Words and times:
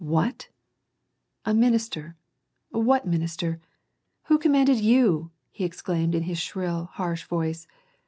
".What? 0.17 0.49
A 1.45 1.53
minister. 1.53 2.15
What 2.71 3.05
minister? 3.05 3.59
Who 4.23 4.39
commanded 4.39 4.79
you?" 4.79 5.29
he 5.51 5.63
exclaimed, 5.63 6.15
in 6.15 6.23
his 6.23 6.39
shrill, 6.39 6.85
harsh 6.93 7.25
voice. 7.25 7.67